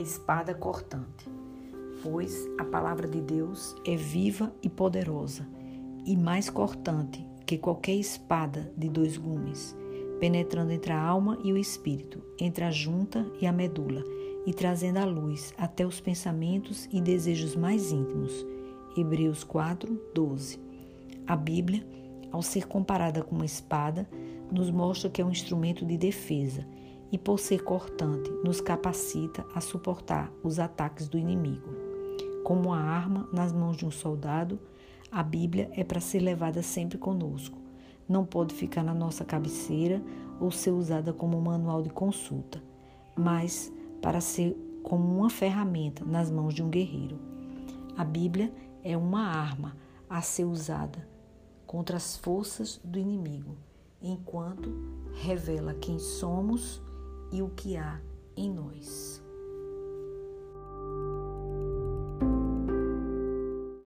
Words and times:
espada 0.00 0.54
cortante. 0.54 1.28
Pois 2.02 2.48
a 2.58 2.64
palavra 2.64 3.08
de 3.08 3.20
Deus 3.20 3.74
é 3.86 3.96
viva 3.96 4.54
e 4.62 4.68
poderosa, 4.68 5.46
e 6.04 6.16
mais 6.16 6.50
cortante 6.50 7.26
que 7.46 7.58
qualquer 7.58 7.94
espada 7.94 8.72
de 8.76 8.88
dois 8.88 9.16
gumes, 9.16 9.76
penetrando 10.20 10.72
entre 10.72 10.92
a 10.92 11.00
alma 11.00 11.38
e 11.42 11.52
o 11.52 11.56
espírito, 11.56 12.22
entre 12.38 12.64
a 12.64 12.70
junta 12.70 13.26
e 13.40 13.46
a 13.46 13.52
medula, 13.52 14.04
e 14.46 14.52
trazendo 14.52 14.98
a 14.98 15.04
luz 15.04 15.54
até 15.56 15.86
os 15.86 16.00
pensamentos 16.00 16.88
e 16.92 17.00
desejos 17.00 17.56
mais 17.56 17.90
íntimos. 17.90 18.44
Hebreus 18.96 19.42
4, 19.42 20.00
12. 20.14 20.60
A 21.26 21.34
Bíblia, 21.34 21.86
ao 22.30 22.42
ser 22.42 22.66
comparada 22.66 23.22
com 23.22 23.34
uma 23.34 23.46
espada, 23.46 24.08
nos 24.52 24.70
mostra 24.70 25.08
que 25.08 25.22
é 25.22 25.24
um 25.24 25.30
instrumento 25.30 25.84
de 25.86 25.96
defesa 25.96 26.66
e, 27.14 27.18
por 27.18 27.38
ser 27.38 27.62
cortante, 27.62 28.28
nos 28.42 28.60
capacita 28.60 29.46
a 29.54 29.60
suportar 29.60 30.32
os 30.42 30.58
ataques 30.58 31.06
do 31.06 31.16
inimigo. 31.16 31.68
Como 32.42 32.70
uma 32.70 32.80
arma 32.80 33.28
nas 33.32 33.52
mãos 33.52 33.76
de 33.76 33.86
um 33.86 33.90
soldado, 33.92 34.58
a 35.12 35.22
Bíblia 35.22 35.70
é 35.74 35.84
para 35.84 36.00
ser 36.00 36.18
levada 36.18 36.60
sempre 36.60 36.98
conosco. 36.98 37.56
Não 38.08 38.26
pode 38.26 38.52
ficar 38.52 38.82
na 38.82 38.92
nossa 38.92 39.24
cabeceira 39.24 40.02
ou 40.40 40.50
ser 40.50 40.72
usada 40.72 41.12
como 41.12 41.38
um 41.38 41.40
manual 41.40 41.82
de 41.82 41.88
consulta, 41.88 42.60
mas 43.16 43.72
para 44.02 44.20
ser 44.20 44.56
como 44.82 45.18
uma 45.18 45.30
ferramenta 45.30 46.04
nas 46.04 46.32
mãos 46.32 46.52
de 46.52 46.64
um 46.64 46.68
guerreiro. 46.68 47.16
A 47.96 48.02
Bíblia 48.02 48.52
é 48.82 48.96
uma 48.96 49.22
arma 49.24 49.76
a 50.10 50.20
ser 50.20 50.46
usada 50.46 51.08
contra 51.64 51.96
as 51.96 52.16
forças 52.16 52.80
do 52.82 52.98
inimigo, 52.98 53.56
enquanto 54.02 54.68
revela 55.22 55.74
quem 55.74 56.00
somos 56.00 56.82
e 57.32 57.42
o 57.42 57.48
que 57.50 57.76
há 57.76 58.00
em 58.36 58.50
nós. 58.50 59.03